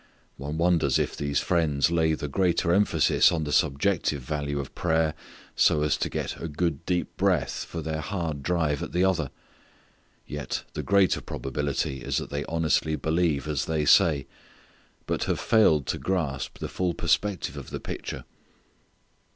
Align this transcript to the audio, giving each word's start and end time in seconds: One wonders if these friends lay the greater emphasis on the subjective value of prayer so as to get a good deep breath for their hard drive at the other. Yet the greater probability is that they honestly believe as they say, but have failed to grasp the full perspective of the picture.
One 0.37 0.57
wonders 0.57 0.97
if 0.97 1.15
these 1.15 1.41
friends 1.41 1.91
lay 1.91 2.15
the 2.15 2.27
greater 2.27 2.73
emphasis 2.73 3.31
on 3.31 3.43
the 3.43 3.51
subjective 3.51 4.23
value 4.23 4.59
of 4.59 4.73
prayer 4.73 5.13
so 5.55 5.83
as 5.83 5.95
to 5.97 6.09
get 6.09 6.41
a 6.41 6.47
good 6.47 6.83
deep 6.87 7.15
breath 7.17 7.65
for 7.65 7.83
their 7.83 8.01
hard 8.01 8.41
drive 8.41 8.81
at 8.81 8.93
the 8.93 9.03
other. 9.03 9.29
Yet 10.25 10.63
the 10.73 10.81
greater 10.81 11.21
probability 11.21 12.01
is 12.01 12.17
that 12.17 12.31
they 12.31 12.43
honestly 12.45 12.95
believe 12.95 13.47
as 13.47 13.65
they 13.65 13.85
say, 13.85 14.25
but 15.05 15.25
have 15.25 15.39
failed 15.39 15.85
to 15.85 15.99
grasp 15.99 16.57
the 16.57 16.67
full 16.67 16.95
perspective 16.95 17.55
of 17.55 17.69
the 17.69 17.79
picture. 17.79 18.23